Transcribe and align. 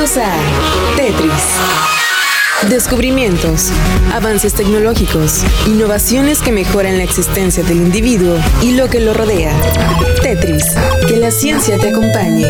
A 0.00 0.96
Tetris. 0.96 2.70
Descubrimientos, 2.70 3.70
avances 4.14 4.54
tecnológicos, 4.54 5.42
innovaciones 5.66 6.40
que 6.40 6.52
mejoran 6.52 6.96
la 6.96 7.04
existencia 7.04 7.62
del 7.62 7.76
individuo 7.76 8.38
y 8.62 8.72
lo 8.72 8.88
que 8.88 9.00
lo 9.00 9.12
rodea. 9.12 9.52
Tetris, 10.22 10.64
que 11.06 11.18
la 11.18 11.30
ciencia 11.30 11.76
te 11.76 11.90
acompañe 11.90 12.46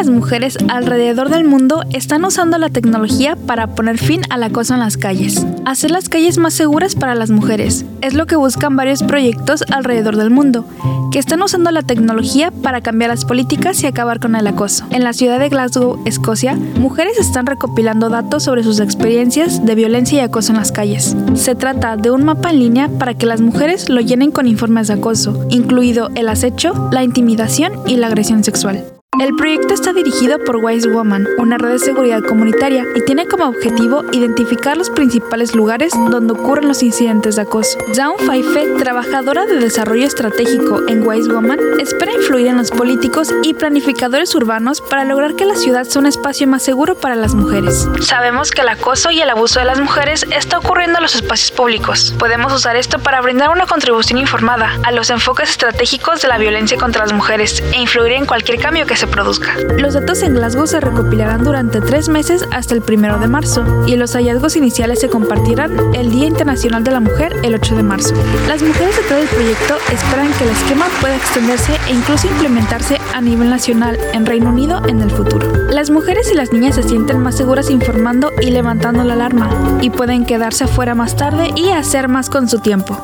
las 0.00 0.08
mujeres 0.08 0.56
alrededor 0.68 1.28
del 1.28 1.44
mundo 1.44 1.84
están 1.92 2.24
usando 2.24 2.56
la 2.56 2.70
tecnología 2.70 3.36
para 3.36 3.66
poner 3.66 3.98
fin 3.98 4.22
al 4.30 4.42
acoso 4.42 4.72
en 4.72 4.80
las 4.80 4.96
calles. 4.96 5.46
Hacer 5.66 5.90
las 5.90 6.08
calles 6.08 6.38
más 6.38 6.54
seguras 6.54 6.94
para 6.94 7.14
las 7.14 7.30
mujeres 7.30 7.84
es 8.00 8.14
lo 8.14 8.24
que 8.24 8.34
buscan 8.34 8.76
varios 8.76 9.02
proyectos 9.02 9.62
alrededor 9.70 10.16
del 10.16 10.30
mundo, 10.30 10.64
que 11.12 11.18
están 11.18 11.42
usando 11.42 11.70
la 11.70 11.82
tecnología 11.82 12.50
para 12.50 12.80
cambiar 12.80 13.10
las 13.10 13.26
políticas 13.26 13.82
y 13.82 13.88
acabar 13.88 14.20
con 14.20 14.36
el 14.36 14.46
acoso. 14.46 14.86
En 14.88 15.04
la 15.04 15.12
ciudad 15.12 15.38
de 15.38 15.50
Glasgow, 15.50 16.02
Escocia, 16.06 16.54
mujeres 16.54 17.18
están 17.18 17.44
recopilando 17.44 18.08
datos 18.08 18.44
sobre 18.44 18.64
sus 18.64 18.80
experiencias 18.80 19.66
de 19.66 19.74
violencia 19.74 20.20
y 20.20 20.22
acoso 20.22 20.52
en 20.52 20.60
las 20.60 20.72
calles. 20.72 21.14
Se 21.34 21.54
trata 21.54 21.98
de 21.98 22.10
un 22.10 22.24
mapa 22.24 22.48
en 22.48 22.60
línea 22.60 22.88
para 22.88 23.12
que 23.12 23.26
las 23.26 23.42
mujeres 23.42 23.90
lo 23.90 24.00
llenen 24.00 24.30
con 24.30 24.46
informes 24.46 24.88
de 24.88 24.94
acoso, 24.94 25.44
incluido 25.50 26.08
el 26.14 26.30
acecho, 26.30 26.88
la 26.90 27.04
intimidación 27.04 27.74
y 27.86 27.96
la 27.96 28.06
agresión 28.06 28.42
sexual. 28.44 28.99
El 29.18 29.34
proyecto 29.34 29.74
está 29.74 29.92
dirigido 29.92 30.38
por 30.38 30.58
Wise 30.58 30.88
Woman, 30.88 31.26
una 31.36 31.58
red 31.58 31.72
de 31.72 31.78
seguridad 31.80 32.22
comunitaria, 32.22 32.84
y 32.94 33.04
tiene 33.04 33.26
como 33.26 33.46
objetivo 33.46 34.04
identificar 34.12 34.76
los 34.76 34.88
principales 34.88 35.52
lugares 35.52 35.92
donde 35.92 36.32
ocurren 36.32 36.68
los 36.68 36.80
incidentes 36.84 37.34
de 37.34 37.42
acoso. 37.42 37.76
Dawn 37.96 38.18
Fife, 38.20 38.76
trabajadora 38.78 39.46
de 39.46 39.56
desarrollo 39.56 40.06
estratégico 40.06 40.86
en 40.86 41.04
Wise 41.04 41.28
Woman, 41.28 41.58
espera 41.80 42.12
influir 42.12 42.46
en 42.46 42.58
los 42.58 42.70
políticos 42.70 43.34
y 43.42 43.52
planificadores 43.52 44.32
urbanos 44.36 44.80
para 44.80 45.04
lograr 45.04 45.34
que 45.34 45.44
la 45.44 45.56
ciudad 45.56 45.84
sea 45.84 46.00
un 46.00 46.06
espacio 46.06 46.46
más 46.46 46.62
seguro 46.62 46.94
para 46.94 47.16
las 47.16 47.34
mujeres. 47.34 47.88
Sabemos 48.00 48.52
que 48.52 48.60
el 48.60 48.68
acoso 48.68 49.10
y 49.10 49.20
el 49.20 49.30
abuso 49.30 49.58
de 49.58 49.66
las 49.66 49.80
mujeres 49.80 50.24
está 50.30 50.58
ocurriendo 50.58 50.98
en 50.98 51.02
los 51.02 51.16
espacios 51.16 51.50
públicos. 51.50 52.14
Podemos 52.16 52.52
usar 52.52 52.76
esto 52.76 53.00
para 53.00 53.20
brindar 53.20 53.50
una 53.50 53.66
contribución 53.66 54.20
informada 54.20 54.78
a 54.84 54.92
los 54.92 55.10
enfoques 55.10 55.50
estratégicos 55.50 56.22
de 56.22 56.28
la 56.28 56.38
violencia 56.38 56.78
contra 56.78 57.02
las 57.02 57.12
mujeres 57.12 57.60
e 57.72 57.80
influir 57.80 58.12
en 58.12 58.24
cualquier 58.24 58.60
cambio 58.60 58.86
que 58.86 58.99
se 59.00 59.06
produzca. 59.06 59.56
Los 59.78 59.94
datos 59.94 60.22
en 60.22 60.34
Glasgow 60.34 60.66
se 60.66 60.78
recopilarán 60.78 61.42
durante 61.42 61.80
tres 61.80 62.10
meses 62.10 62.44
hasta 62.52 62.74
el 62.74 62.82
primero 62.82 63.18
de 63.18 63.28
marzo 63.28 63.64
y 63.86 63.96
los 63.96 64.12
hallazgos 64.12 64.56
iniciales 64.56 65.00
se 65.00 65.08
compartirán 65.08 65.72
el 65.94 66.10
Día 66.10 66.26
Internacional 66.26 66.84
de 66.84 66.90
la 66.90 67.00
Mujer 67.00 67.34
el 67.42 67.54
8 67.54 67.76
de 67.76 67.82
marzo. 67.82 68.14
Las 68.46 68.62
mujeres 68.62 68.94
de 68.98 69.02
todo 69.04 69.18
el 69.18 69.28
proyecto 69.28 69.76
esperan 69.90 70.30
que 70.34 70.44
el 70.44 70.50
esquema 70.50 70.86
pueda 71.00 71.16
extenderse 71.16 71.72
e 71.88 71.94
incluso 71.94 72.28
implementarse 72.28 72.98
a 73.14 73.22
nivel 73.22 73.48
nacional 73.48 73.98
en 74.12 74.26
Reino 74.26 74.50
Unido 74.50 74.82
en 74.86 75.00
el 75.00 75.10
futuro. 75.10 75.50
Las 75.70 75.88
mujeres 75.88 76.30
y 76.30 76.34
las 76.34 76.52
niñas 76.52 76.74
se 76.74 76.82
sienten 76.82 77.20
más 77.20 77.38
seguras 77.38 77.70
informando 77.70 78.32
y 78.42 78.50
levantando 78.50 79.02
la 79.04 79.14
alarma 79.14 79.48
y 79.80 79.88
pueden 79.88 80.26
quedarse 80.26 80.64
afuera 80.64 80.94
más 80.94 81.16
tarde 81.16 81.48
y 81.56 81.70
hacer 81.70 82.08
más 82.08 82.28
con 82.28 82.50
su 82.50 82.58
tiempo. 82.58 83.02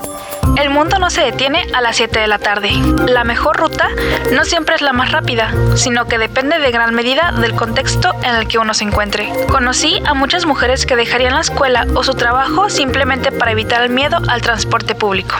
El 0.57 0.71
mundo 0.71 0.99
no 0.99 1.11
se 1.11 1.21
detiene 1.21 1.67
a 1.75 1.83
las 1.83 1.97
7 1.97 2.19
de 2.19 2.27
la 2.27 2.39
tarde. 2.39 2.71
La 3.07 3.25
mejor 3.25 3.59
ruta 3.59 3.89
no 4.33 4.45
siempre 4.45 4.75
es 4.75 4.81
la 4.81 4.93
más 4.93 5.13
rápida, 5.13 5.53
sino 5.75 6.07
que 6.07 6.19
depende 6.19 6.59
de 6.59 6.71
gran 6.71 6.95
medida 6.95 7.33
del 7.33 7.55
contexto 7.55 8.15
en 8.23 8.35
el 8.35 8.49
que 8.49 8.59
uno 8.59 8.73
se 8.73 8.85
encuentre. 8.85 9.31
Conocí 9.51 10.03
a 10.07 10.15
muchas 10.15 10.47
mujeres 10.47 10.87
que 10.87 10.97
dejarían 10.97 11.35
la 11.35 11.43
escuela 11.43 11.87
o 11.95 12.03
su 12.03 12.15
trabajo 12.15 12.71
simplemente 12.71 13.33
para 13.33 13.53
evitar 13.53 13.83
el 13.83 13.91
miedo 13.91 14.19
al 14.29 14.41
transporte 14.41 14.95
público. 14.95 15.37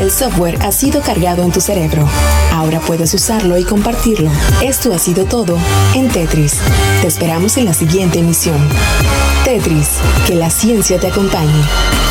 El 0.00 0.10
software 0.10 0.58
ha 0.62 0.72
sido 0.72 1.00
cargado 1.00 1.42
en 1.42 1.52
tu 1.52 1.60
cerebro. 1.60 2.08
Ahora 2.52 2.80
puedes 2.80 3.12
usarlo 3.14 3.56
y 3.56 3.64
compartirlo. 3.64 4.30
Esto 4.62 4.92
ha 4.94 4.98
sido 4.98 5.24
todo 5.24 5.58
en 5.94 6.08
Tetris. 6.08 6.60
Te 7.02 7.08
esperamos 7.08 7.56
en 7.56 7.64
la 7.64 7.74
siguiente 7.74 8.18
emisión. 8.20 8.58
Tetris, 9.44 9.98
que 10.26 10.34
la 10.34 10.50
ciencia 10.50 10.98
te 10.98 11.08
acompañe. 11.08 12.07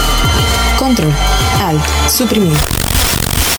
Control, 0.87 1.11
Alt, 1.59 1.83
suprimir. 2.07 2.86